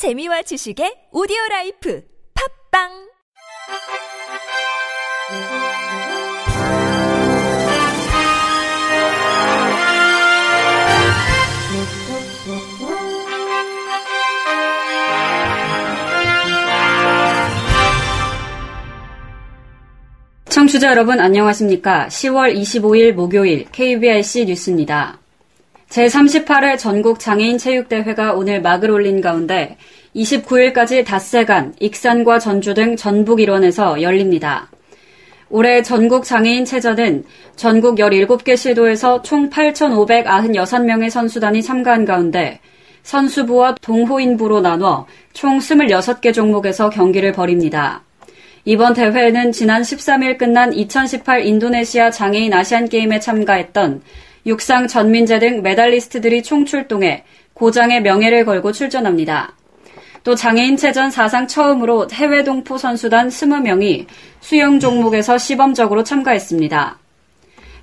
[0.00, 2.02] 재미와 지식의 오디오 라이프
[2.72, 2.88] 팝빵
[20.48, 22.06] 청취자 여러분 안녕하십니까?
[22.06, 25.19] 10월 25일 목요일 KBRC 뉴스입니다.
[25.90, 29.76] 제38회 전국 장애인 체육대회가 오늘 막을 올린 가운데
[30.14, 34.70] 29일까지 닷새간 익산과 전주 등 전북 일원에서 열립니다.
[35.48, 37.24] 올해 전국 장애인 체전은
[37.56, 42.60] 전국 17개 시도에서 총 8,596명의 선수단이 참가한 가운데
[43.02, 48.04] 선수부와 동호인부로 나눠 총 26개 종목에서 경기를 벌입니다.
[48.64, 54.02] 이번 대회에는 지난 13일 끝난 2018 인도네시아 장애인 아시안게임에 참가했던
[54.46, 59.54] 육상 전민재 등 메달리스트들이 총출동해 고장의 명예를 걸고 출전합니다.
[60.22, 64.06] 또 장애인체전 사상 처음으로 해외 동포 선수단 20명이
[64.40, 66.98] 수영 종목에서 시범적으로 참가했습니다.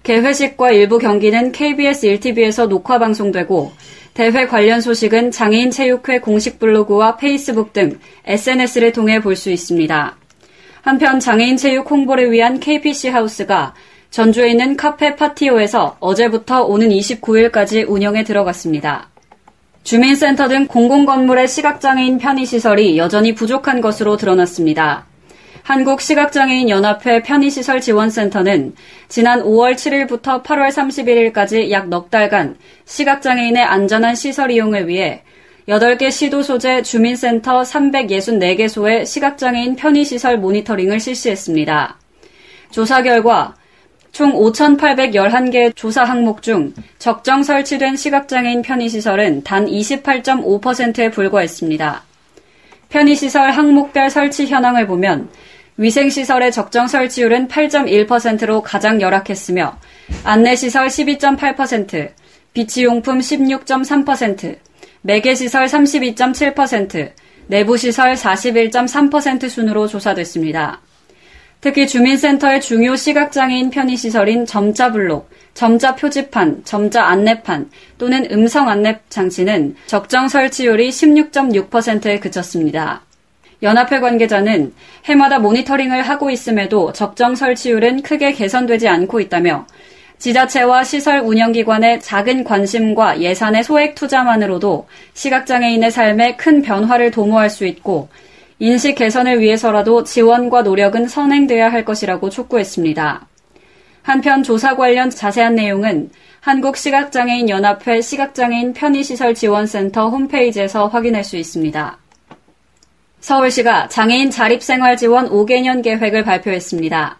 [0.04, 3.72] 개회식과 일부 경기는 KBS 1TV에서 녹화 방송되고
[4.14, 10.18] 대회 관련 소식은 장애인 체육회 공식 블로그와 페이스북 등 SNS를 통해 볼 수 있습니다.
[10.82, 13.74] 한편 장애인 체육 홍보를 위한 KPC 하우스가
[14.10, 19.10] 전주에 있는 카페 파티오에서 어제부터 오는 29일까지 운영에 들어갔습니다.
[19.84, 25.06] 주민센터 등 공공건물의 시각장애인 편의시설이 여전히 부족한 것으로 드러났습니다.
[25.64, 28.74] 한국시각장애인연합회 편의시설지원센터는
[29.10, 35.24] 지난 5월 7일부터 8월 31일까지 약 넉 달간 시각장애인의 안전한 시설 이용을 위해
[35.68, 41.98] 8개 시도 소재 주민센터 364개소의 시각장애인 편의시설 모니터링을 실시했습니다.
[42.72, 43.54] 조사 결과
[44.18, 52.04] 총 5,811개 조사 항목 중 적정 설치된 시각장애인 편의시설은 단 28.5%에 불과했습니다.
[52.90, 55.30] 편의시설 항목별 설치 현황을 보면
[55.78, 59.78] 위생시설의 적정 설치율은 8.1%로 가장 열악했으며
[60.24, 62.10] 안내시설 12.8%,
[62.54, 64.58] 비치용품 16.3%,
[65.04, 67.12] 매개시설 32.7%,
[67.46, 70.82] 내부시설 41.3% 순으로 조사됐습니다.
[71.68, 80.30] 특히 주민센터의 중요 시각장애인 편의시설인 점자블록, 점자 표지판, 점자 안내판 또는 음성 안내 장치는 적정
[80.30, 83.02] 설치율이 16.6%에 그쳤습니다.
[83.62, 84.74] 연합회 관계자는
[85.04, 89.68] 해마다 모니터링을 하고 있음에도 적정 설치율은 크게 개선되지 않고 있다며
[90.20, 98.08] 지자체와 시설 운영기관의 작은 관심과 예산의 소액 투자만으로도 시각장애인의 삶에 큰 변화를 도모할 수 있고
[98.60, 103.28] 인식 개선을 위해서라도 지원과 노력은 선행돼야 할 것이라고 촉구했습니다.
[104.02, 106.10] 한편 조사 관련 자세한 내용은
[106.40, 111.98] 한국시각장애인연합회 시각장애인 편의시설 지원센터 홈페이지에서 확인할 수 있습니다.
[113.20, 117.18] 서울시가 장애인 자립생활지원 5개년 계획을 발표했습니다.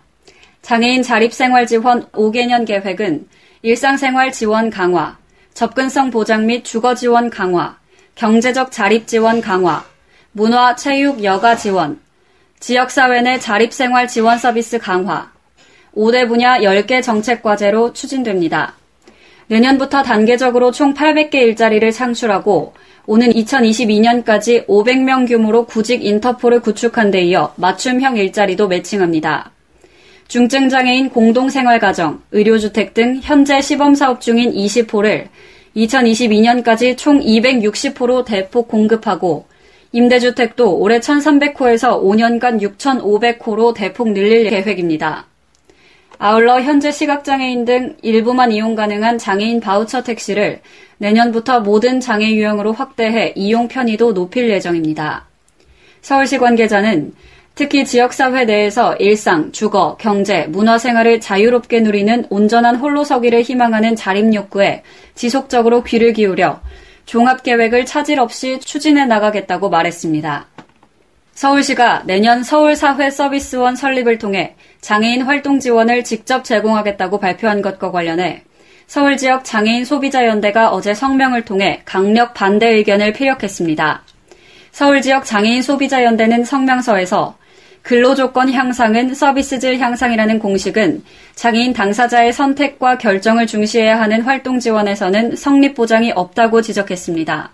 [0.62, 3.28] 장애인 자립생활지원 5개년 계획은
[3.62, 5.18] 일상생활 지원 강화,
[5.54, 7.78] 접근성 보장 및 주거 지원 강화,
[8.16, 9.84] 경제적 자립 지원 강화,
[10.38, 12.00] 문화, 체육, 여가 지원,
[12.60, 15.32] 지역사회 내 자립생활 지원 서비스 강화,
[15.96, 18.76] 5대 분야 10개 정책 과제로 추진됩니다.
[19.48, 22.76] 내년부터 단계적으로 총 800개 일자리를 창출하고
[23.08, 29.50] 오는 2022년까지 500명 규모로 구직 인터폴을 구축한 데 이어 맞춤형 일자리도 매칭합니다.
[30.28, 35.30] 중증장애인 공동생활가정, 의료주택 등 현재 시범사업 중인 20호를
[35.76, 39.48] 2022년까지 총 260호로 대폭 공급하고
[39.98, 45.26] 임대주택도 올해 1,300호에서 5년간 6,500호로 대폭 늘릴 계획입니다.
[46.20, 50.62] 아울러 현재 시각장애인 등 일부만 이용 가능한 장애인 바우처 택시를
[51.00, 55.26] 내년부터 모든 장애 유형으로 확대해 이용 편의도 높일 예정입니다.
[56.02, 57.14] 서울시 관계자는
[57.56, 64.84] 특히 지역사회 내에서 일상, 주거, 경제, 문화생활을 자유롭게 누리는 온전한 홀로서기를 희망하는 자립 욕구에
[65.16, 66.62] 지속적으로 귀를 기울여
[67.08, 70.46] 종합계획을 차질 없이 추진해 나가겠다고 말했습니다.
[71.34, 78.44] 서울시가 내년 서울사회 서비스원 설립을 통해 장애인 활동 지원을 직접 제공하겠다고 발표한 것과 관련해
[78.88, 84.04] 서울 지역 장애인 소비자연대가 어제 성명을 통해 강력 반대 의견을 피력했습니다.
[84.72, 87.38] 서울 지역 장애인 소비자연대는 성명서에서
[87.88, 91.04] 근로조건 향상은 서비스질 향상이라는 공식은
[91.36, 97.50] 장애인 당사자의 선택과 결정을 중시해야 하는 활동 지원에서는 성립 보장이 없다고 지적했습니다.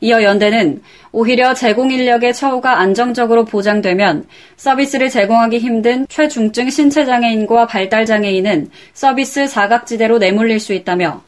[0.00, 0.80] 이어 연대는
[1.12, 4.24] 오히려 제공 인력의 처우가 안정적으로 보장되면
[4.56, 11.22] 서비스를 제공하기 힘든 최중증 신체장애인과 발달장애인은 서비스 사각지대로 내몰릴 수 있다며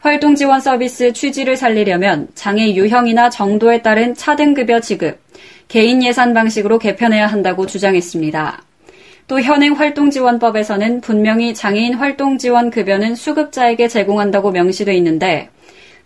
[0.00, 5.20] 활동 지원 서비스 취지를 살리려면 장애 유형이나 정도에 따른 차등급여 지급,
[5.68, 8.62] 개인 예산 방식으로 개편해야 한다고 주장했습니다.
[9.28, 15.50] 또 현행 활동지원법에서는 분명히 장애인 활동지원 급여는 수급자에게 제공한다고 명시돼 있는데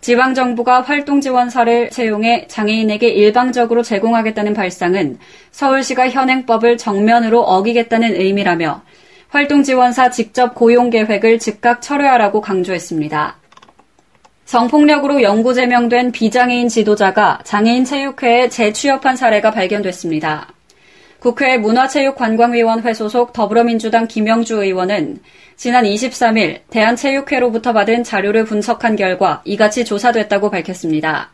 [0.01, 5.19] 지방정부가 활동지원사를 채용해 장애인에게 일방적으로 제공하겠다는 발상은
[5.51, 8.81] 서울시가 현행법을 정면으로 어기겠다는 의미라며
[9.29, 13.40] 활동지원사 직접 고용 계획을 즉각 철회하라고 강조했습니다.
[14.51, 20.49] 성폭력으로 영구 제명된 비장애인 지도자가 장애인 체육회에 재취업한 사례가 발견됐습니다.
[21.19, 25.19] 국회 문화체육관광위원회 소속 더불어민주당 김영주 의원은
[25.55, 31.29] 지난 23일 대한체육회로부터 받은 자료를 분석한 결과 이같이 조사됐다고 밝혔습니다.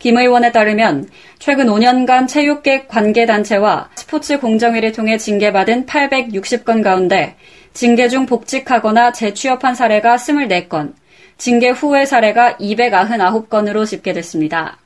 [0.00, 1.08] 김 의원에 따르면
[1.38, 7.36] 최근 5년간 체육계 관계단체와 스포츠 공정위를 통해 징계받은 860건 가운데
[7.74, 10.94] 징계 중 복직하거나 재취업한 사례가 24건,
[11.40, 14.76] 징계 후의 사례가 299건으로 집계됐습니다.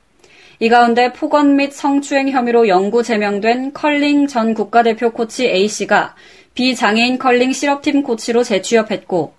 [0.61, 6.15] 이 가운데 폭언 및 성추행 혐의로 영구 제명된 컬링 전 국가대표 코치 A씨가
[6.53, 9.33] 비장애인 컬링 실업팀 코치로 재취업했고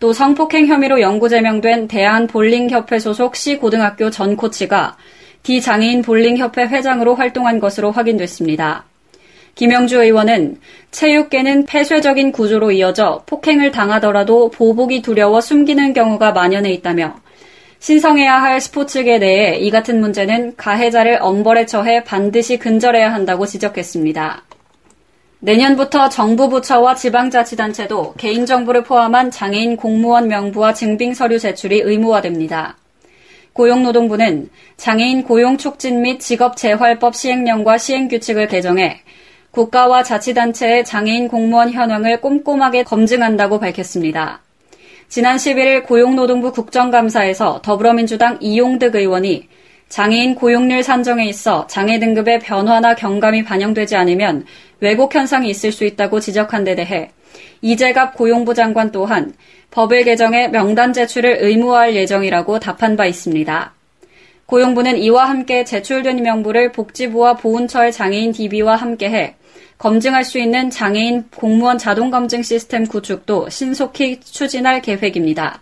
[0.00, 4.96] 또 성폭행 혐의로 영구 제명된 대한볼링협회 소속 C고등학교 전 코치가
[5.44, 8.84] 비장애인 볼링협회 회장으로 활동한 것으로 확인됐습니다.
[9.58, 10.60] 김영주 의원은
[10.92, 17.16] 체육계는 폐쇄적인 구조로 이어져 폭행을 당하더라도 보복이 두려워 숨기는 경우가 만연해 있다며
[17.80, 24.44] 신성해야 할 스포츠계 내에 이 같은 문제는 가해자를 엄벌에 처해 반드시 근절해야 한다고 지적했습니다.
[25.40, 32.76] 내년부터 정부 부처와 지방자치단체도 개인정보를 포함한 장애인 공무원 명부와 증빙 서류 제출이 의무화됩니다.
[33.54, 39.02] 고용노동부는 장애인 고용 촉진 및 직업 재활법 시행령과 시행 규칙을 개정해
[39.50, 44.42] 국가와 자치단체의 장애인 공무원 현황을 꼼꼼하게 검증한다고 밝혔습니다.
[45.08, 49.48] 지난 11일 고용노동부 국정감사에서 더불어민주당 이용득 의원이
[49.88, 54.44] 장애인 고용률 산정에 있어 장애 등급의 변화나 경감이 반영되지 않으면
[54.80, 57.10] 왜곡 현상이 있을 수 있다고 지적한 데 대해
[57.62, 59.32] 이재갑 고용부 장관 또한
[59.70, 63.77] 법을 개정해 명단 제출을 의무화할 예정이라고 답한 바 있습니다.
[64.48, 69.34] 고용부는 이와 함께 제출된 명부를 복지부와 보훈처의 장애인 DB와 함께해
[69.76, 75.60] 검증할 수 있는 장애인 공무원 자동검증 시스템 구축도 신속히 추진할 계획입니다.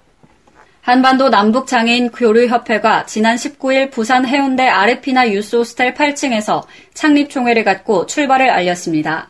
[0.82, 6.62] 한반도 남북장애인 교류협회가 지난 19일 부산 해운대 아르피나 유스호스텔 8층에서
[6.94, 9.28] 창립총회를 갖고 출발을 알렸습니다.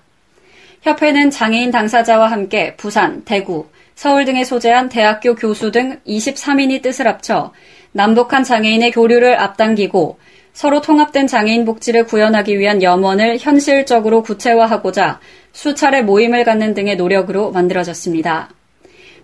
[0.82, 7.54] 협회는 장애인 당사자와 함께 부산, 대구, 서울 등에 소재한 대학교 교수 등 23인이 뜻을 합쳐
[7.96, 10.18] 남북한 장애인의 교류를 앞당기고
[10.52, 15.18] 서로 통합된 장애인 복지를 구현하기 위한 염원을 현실적으로 구체화하고자
[15.52, 18.50] 수차례 모임을 갖는 등의 노력으로 만들어졌습니다.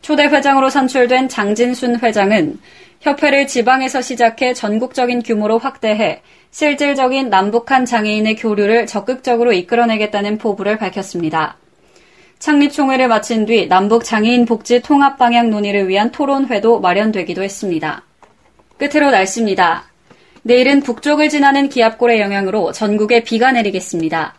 [0.00, 2.58] 초대 회장으로 선출된 장진순 회장은
[3.02, 11.58] 협회를 지방에서 시작해 전국적인 규모로 확대해 실질적인 남북한 장애인의 교류를 적극적으로 이끌어내겠다는 포부를 밝혔습니다.
[12.38, 18.04] 창립총회를 마친 뒤 남북 장애인 복지 통합 방향 논의를 위한 토론회도 마련되기도 했습니다.
[18.82, 19.84] 끝으로 날씨입니다.
[20.42, 24.34] 내일은 북쪽을 지나는 기압골의 영향으로 전국에 비가 내리겠습니다.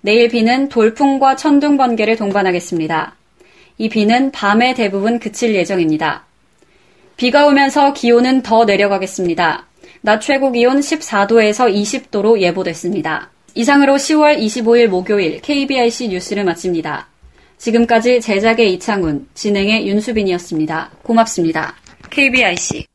[0.00, 3.14] 내일 비는 돌풍과 천둥 번개를 동반하겠습니다.
[3.76, 6.24] 이 비는 밤에 대부분 그칠 예정입니다.
[7.18, 9.66] 비가 오면서 기온은 더 내려가겠습니다.
[10.00, 13.30] 낮 최고 기온 14도에서 20도로 예보됐습니다.
[13.54, 17.08] 이상으로 10월 25일 목요일 KBIC 뉴스를 마칩니다.
[17.58, 20.92] 지금까지 제작의 이창훈, 진행의 윤수빈이었습니다.
[21.02, 21.81] 고맙습니다.
[22.12, 22.86] KBIC